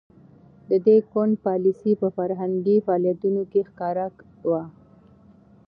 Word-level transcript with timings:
د 0.69 0.71
دې 0.85 0.97
ګوند 1.09 1.33
پالیسي 1.45 1.91
په 2.01 2.07
فرهنګي 2.17 2.77
فعالیتونو 2.85 3.41
کې 3.51 3.61
ښکاره 3.69 4.07
وه. 4.49 4.63